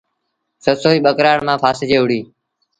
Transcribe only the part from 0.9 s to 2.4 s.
ٻڪرآڙ مآݩ ڦآسجي وُهڙي۔